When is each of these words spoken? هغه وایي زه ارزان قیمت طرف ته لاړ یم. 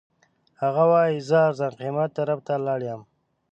هغه 0.61 0.83
وایي 0.91 1.17
زه 1.29 1.37
ارزان 1.47 1.71
قیمت 1.79 2.09
طرف 2.17 2.39
ته 2.47 2.53
لاړ 2.65 2.79
یم. 2.89 3.01